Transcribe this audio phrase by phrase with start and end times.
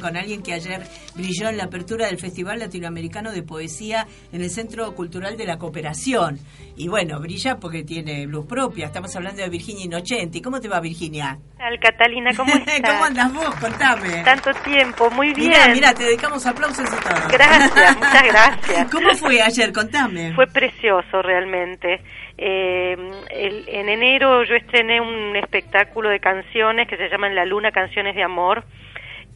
[0.00, 0.82] con alguien que ayer
[1.14, 5.58] brilló en la apertura del Festival Latinoamericano de Poesía en el Centro Cultural de la
[5.58, 6.38] Cooperación.
[6.76, 8.86] Y bueno, brilla porque tiene luz propia.
[8.86, 10.40] Estamos hablando de Virginia Inocenti.
[10.40, 11.38] ¿Cómo te va, Virginia?
[11.58, 12.80] Tal, Catalina, ¿cómo estás?
[12.80, 13.54] ¿Cómo andas vos?
[13.56, 14.22] Contame.
[14.24, 15.48] Tanto tiempo, muy bien.
[15.48, 17.28] Mira, mira, te dedicamos aplausos y todo.
[17.32, 18.90] Gracias, muchas gracias.
[18.92, 19.72] ¿Cómo fue ayer?
[19.72, 20.32] Contame.
[20.34, 22.02] Fue precioso, realmente.
[22.38, 22.94] Eh,
[23.30, 28.22] en enero yo estrené un espectáculo de canciones que se llama La Luna Canciones de
[28.22, 28.64] Amor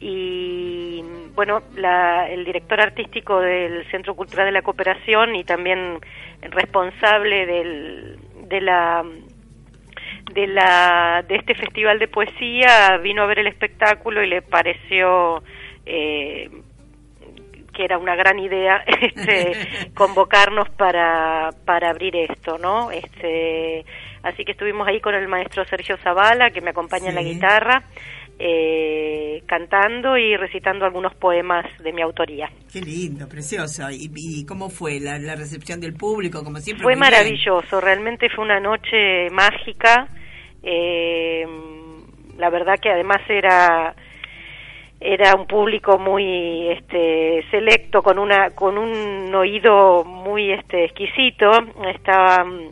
[0.01, 1.03] y
[1.35, 1.61] bueno,
[2.27, 5.99] el director artístico del Centro Cultural de la Cooperación y también
[6.41, 8.17] responsable del,
[8.47, 9.05] de la
[10.33, 15.43] de la de este festival de poesía vino a ver el espectáculo y le pareció
[15.85, 16.49] eh,
[17.73, 19.53] que era una gran idea este,
[19.93, 22.91] convocarnos para, para abrir esto, ¿no?
[22.91, 23.85] Este,
[24.23, 27.83] así que estuvimos ahí con el maestro Sergio Zavala, que me acompaña en la guitarra,
[28.43, 32.49] eh, cantando y recitando algunos poemas de mi autoría.
[32.73, 33.83] Qué lindo, precioso.
[33.91, 36.43] ¿Y, cómo fue la, recepción del público?
[36.43, 36.81] Como siempre.
[36.81, 40.07] Fue maravilloso, realmente fue una noche mágica.
[40.63, 41.45] Eh,
[42.39, 43.93] la verdad que además era
[44.99, 51.51] era un público muy este selecto con una con un oído muy este exquisito
[51.93, 52.69] estaban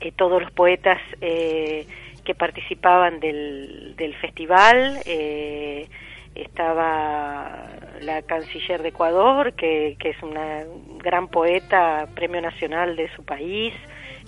[0.00, 1.84] eh, todos los poetas eh,
[2.24, 5.00] que participaban del, del festival.
[5.04, 5.88] Eh,
[6.34, 7.68] estaba
[8.00, 10.64] la canciller de Ecuador, que, que, es una
[10.98, 13.74] gran poeta, premio nacional de su país.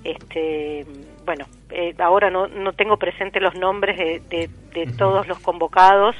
[0.04, 0.84] Este,
[1.24, 6.14] bueno, eh, ahora no, no tengo presente los nombres de, de, todos los convocados,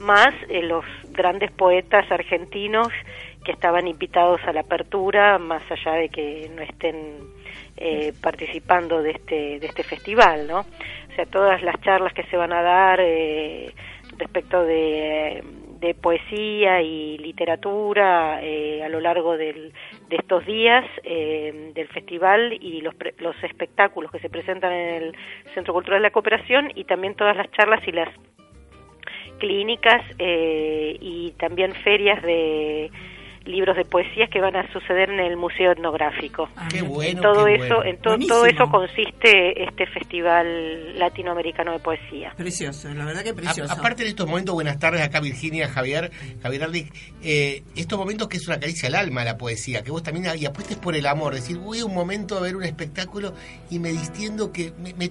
[0.00, 2.88] más eh, los grandes poetas argentinos
[3.44, 7.37] que estaban invitados a la apertura, más allá de que no estén
[7.76, 10.60] eh, participando de este, de este festival, ¿no?
[10.60, 13.72] O sea, todas las charlas que se van a dar eh,
[14.16, 15.44] respecto de,
[16.02, 19.72] poesía y literatura eh, a lo largo del,
[20.08, 25.16] de estos días del festival y los, los espectáculos que se presentan en el
[25.54, 28.08] Centro Cultural de la Cooperación y también todas las charlas y las
[29.38, 32.90] clínicas y también ferias de
[33.48, 36.48] libros de poesías que van a suceder en el Museo Etnográfico.
[36.56, 42.32] Ah, qué bueno, todo eso, en todo eso consiste este Festival Latinoamericano de Poesía.
[42.36, 43.72] Precioso, la verdad que precioso.
[43.72, 46.10] aparte de estos momentos, buenas tardes acá Virginia, Javier,
[46.42, 46.92] Javier Ardic,
[47.22, 50.44] eh, estos momentos que es una caricia al alma la poesía, que vos también y
[50.44, 53.32] apuestes por el amor, decir, voy a un momento a ver un espectáculo
[53.70, 55.10] y me distiendo que me,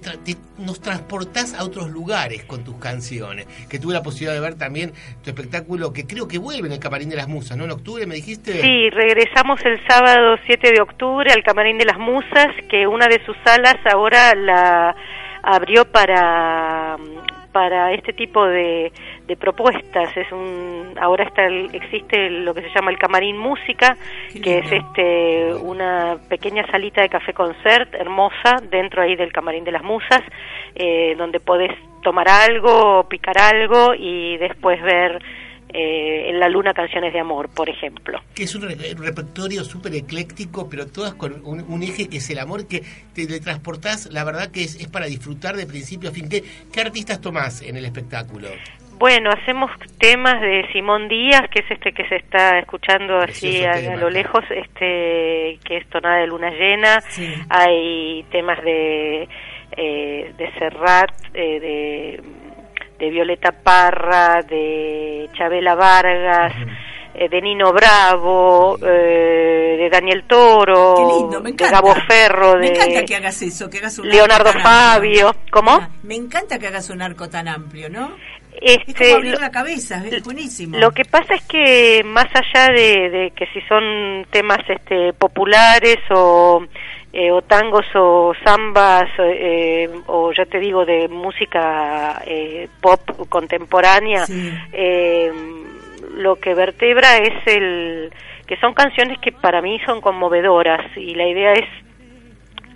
[0.58, 4.92] nos transportás a otros lugares con tus canciones, que tuve la posibilidad de ver también
[5.22, 7.64] tu espectáculo que creo que vuelve en el Camarín de las Musas, ¿no?
[7.64, 11.98] En octubre me dijiste Sí, regresamos el sábado 7 de octubre al Camarín de las
[11.98, 14.94] Musas, que una de sus salas ahora la
[15.42, 16.96] abrió para
[17.52, 18.92] para este tipo de,
[19.26, 20.16] de propuestas.
[20.16, 23.96] Es un ahora está existe lo que se llama el camarín música
[24.42, 29.72] que es este una pequeña salita de café concert hermosa dentro ahí del camarín de
[29.72, 30.22] las musas
[30.74, 31.72] eh, donde podés
[32.02, 35.22] tomar algo picar algo y después ver
[35.72, 38.20] eh, en la luna canciones de amor, por ejemplo.
[38.34, 42.66] Que es un, repertorio súper ecléctico, pero todas con un, eje que es el amor,
[42.66, 42.82] que
[43.14, 46.28] te transportás, la verdad que es, para disfrutar de principio a fin.
[46.28, 46.42] ¿Qué,
[46.72, 48.48] ¿Qué artistas tomás en el espectáculo?
[48.98, 53.94] Bueno, hacemos temas de Simón Díaz, que es este que se está escuchando así a,
[53.96, 57.00] lo lejos, este que es tonada de luna llena.
[57.48, 59.28] Hay temas de
[59.76, 62.22] eh, de Serrat, eh, de
[62.98, 66.52] de Violeta Parra, de Chabela Vargas,
[67.14, 73.16] eh, de Nino Bravo, eh, de Daniel Toro, de Gabo Ferro, de me encanta que
[73.16, 75.34] hagas eso, que hagas un Leonardo Fabio.
[75.50, 75.72] ¿Cómo?
[75.72, 78.16] Ah, me encanta que hagas un arco tan amplio, ¿no?
[78.60, 80.78] Este, es como abrir la cabeza, es buenísimo.
[80.78, 85.98] Lo que pasa es que más allá de, de que si son temas este, populares
[86.10, 86.66] o
[87.10, 93.00] eh, o tangos o zambas eh, o ya te digo de música eh, pop
[93.30, 94.26] contemporánea
[96.14, 98.12] lo que vertebra es el
[98.46, 101.68] que son canciones que para mí son conmovedoras y la idea es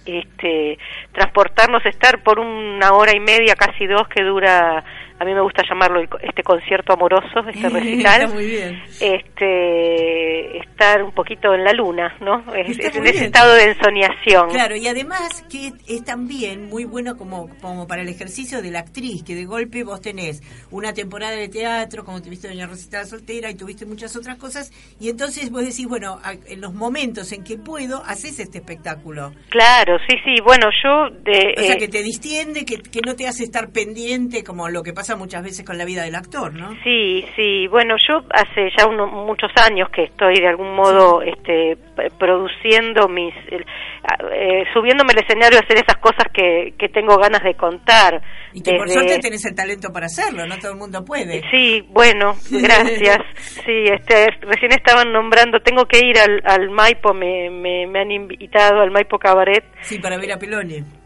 [0.06, 0.79] este
[1.12, 4.82] transportarnos estar por una hora y media casi dos que dura
[5.22, 8.34] a mí me gusta llamarlo este concierto amoroso, este recital.
[8.34, 8.82] muy bien.
[9.00, 12.52] Este, estar un poquito en la luna, ¿no?
[12.52, 14.50] Es, en ese estado de ensoñación.
[14.50, 18.80] Claro, y además que es también muy bueno como, como para el ejercicio de la
[18.80, 20.42] actriz, que de golpe vos tenés
[20.72, 25.08] una temporada de teatro, como tuviste Doña Rosita soltera y tuviste muchas otras cosas, y
[25.08, 29.32] entonces vos decís, bueno, en los momentos en que puedo, haces este espectáculo.
[29.50, 31.10] Claro, sí, sí, bueno, yo...
[31.22, 34.82] De, o sea, que te distiende, que, que no te hace estar pendiente, como lo
[34.82, 36.70] que pasa muchas veces con la vida del actor, ¿no?
[36.82, 41.76] Sí, sí, bueno, yo hace ya unos muchos años que estoy de algún modo este,
[42.18, 43.34] produciendo mis...
[43.50, 48.20] Eh, subiéndome al escenario a hacer esas cosas que, que tengo ganas de contar.
[48.52, 51.42] Y que por suerte tenés el talento para hacerlo, no todo el mundo puede.
[51.50, 53.18] Sí, bueno, gracias.
[53.34, 58.10] sí, este, recién estaban nombrando, tengo que ir al, al Maipo, me, me, me han
[58.10, 59.64] invitado al Maipo Cabaret.
[59.82, 60.38] Sí, para ver a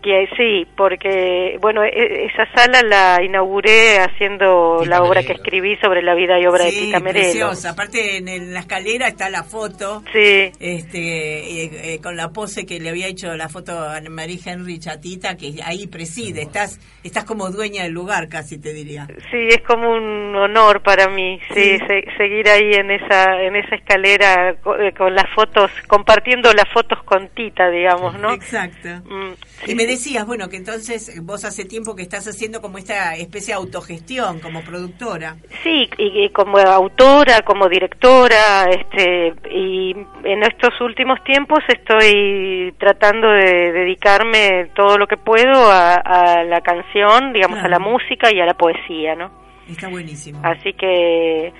[0.07, 6.03] Piloni sí, porque bueno, e, esa sala la inauguré haciendo la obra que escribí sobre
[6.03, 7.25] la vida y obra de Tita Merelo.
[7.25, 7.71] preciosa.
[7.71, 10.03] Aparte en, la escalera está la foto.
[10.13, 10.53] Sí.
[10.61, 14.79] Este eh, eh, con la pose que le había hecho la foto a Marie Henry
[14.79, 19.07] Chatita que ahí preside, estás estás como dueña del lugar casi te diría.
[19.31, 21.79] Sí, es como un honor para mí, sí,
[22.17, 27.29] seguir ahí en esa en esa escalera eh, con, las fotos, compartiendo las fotos con
[27.29, 28.33] Tita, digamos, ¿no?
[28.33, 28.89] Exacto.
[29.09, 29.33] Mm,
[29.67, 33.55] y me decías, bueno, que entonces vos hace tiempo que estás haciendo como esta especie
[33.55, 35.37] de autogestión como productora.
[35.63, 39.93] Sí, y, como autora, como directora, este, y
[40.25, 47.33] en estos últimos tiempos estoy tratando de dedicarme todo lo que puedo a, la canción,
[47.33, 49.31] digamos, a la música y a la poesía, ¿no?
[49.69, 50.41] Está buenísimo.
[50.43, 51.53] Así que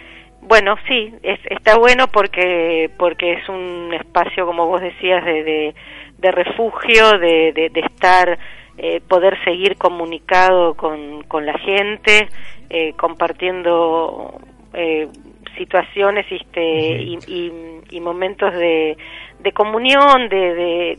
[0.43, 5.75] bueno, sí, es, está bueno porque porque es un espacio, como vos decías, de, de,
[6.23, 8.39] refugio, de, de, estar,
[8.79, 12.29] eh, poder seguir comunicado con, con la gente,
[12.71, 14.41] eh, compartiendo
[14.75, 15.09] eh,
[15.57, 17.53] situaciones este, y, y,
[17.91, 18.97] y, momentos de,
[19.39, 20.99] de comunión, de, de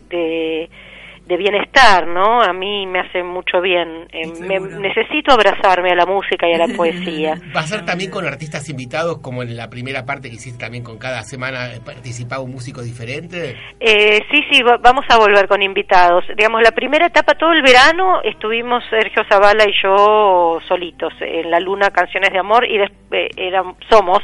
[1.27, 2.41] de bienestar, ¿no?
[2.41, 4.07] A mí me hace mucho bien.
[4.11, 4.31] Eh,
[4.79, 7.35] necesito abrazarme a la música y a la poesía.
[7.55, 10.83] ¿Va a ser también con artistas invitados, como en la primera parte que hiciste también
[10.83, 13.57] con cada semana participaba un músico diferente?
[13.79, 16.23] Eh, sí, sí, vamos a volver con invitados.
[16.35, 21.59] Digamos, la primera etapa, todo el verano, estuvimos Sergio Zavala y yo solitos en La
[21.59, 22.79] Luna Canciones de Amor y
[23.11, 23.51] eh,
[23.89, 24.19] somos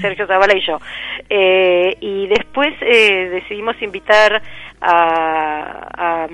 [0.00, 0.78] Sergio Zavala y yo.
[1.28, 4.40] y después decidimos invitar
[4.80, 6.27] a,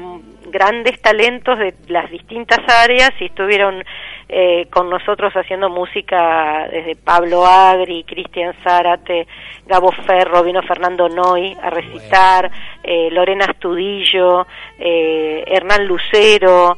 [0.47, 3.85] grandes talentos de las distintas áreas y estuvieron
[4.29, 9.27] eh, con nosotros haciendo música desde Pablo Agri, Cristian Zárate,
[9.67, 12.51] Gabo Ferro, vino Fernando Noy a recitar,
[12.83, 14.47] eh, Lorena Astudillo,
[14.79, 16.77] eh, Hernán Lucero,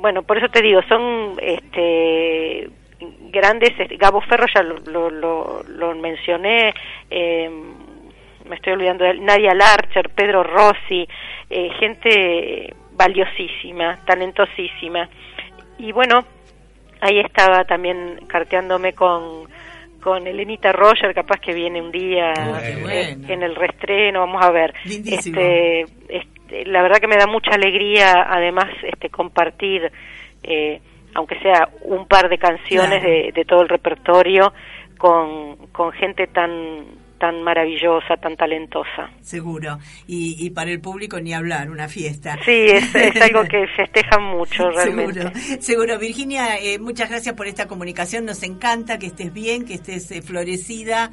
[0.00, 2.68] bueno, por eso te digo, son este
[3.34, 6.74] grandes, Gabo Ferro ya lo, lo, lo mencioné,
[7.10, 7.50] eh,
[8.48, 11.06] me estoy olvidando de Nadia Larcher, Pedro Rossi,
[11.50, 15.08] eh, gente valiosísima, talentosísima.
[15.78, 16.24] Y bueno,
[17.00, 19.48] ahí estaba también carteándome con,
[20.00, 22.32] con Elenita Roger, capaz que viene un día
[22.62, 24.74] eh, en el restreno, vamos a ver.
[24.84, 29.90] Este, este, la verdad que me da mucha alegría, además, este, compartir,
[30.42, 30.80] eh,
[31.14, 34.52] aunque sea un par de canciones de, de, todo el repertorio,
[34.98, 39.08] con, con gente tan tan maravillosa, tan talentosa.
[39.22, 39.78] Seguro.
[40.06, 42.36] Y, y para el público ni hablar, una fiesta.
[42.44, 45.22] Sí, es, algo que festejan mucho realmente.
[45.22, 45.62] Seguro.
[45.62, 45.98] Seguro.
[45.98, 48.26] Virginia, eh, muchas gracias por esta comunicación.
[48.26, 51.12] Nos encanta que estés bien, que estés eh, florecida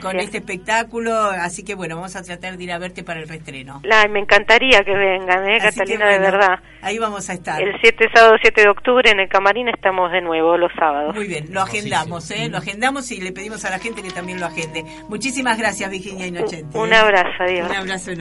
[0.00, 1.12] con, este espectáculo.
[1.12, 3.82] Así que bueno, vamos a tratar de ir a verte para el reestreno.
[4.10, 6.60] me encantaría que vengan, ¿eh, Catalina, de verdad.
[6.82, 7.60] Ahí vamos a estar.
[7.60, 11.16] El 7, sábado 7 de octubre en el Camarín estamos de nuevo los sábados.
[11.16, 12.48] Muy bien, lo agendamos, ¿eh?
[12.48, 14.84] Lo agendamos y le pedimos a la gente que también lo agende.
[15.08, 16.76] Muchísimas gracias, Virginia Inocente.
[16.76, 17.70] Un abrazo, adiós.
[17.70, 18.10] Un abrazo.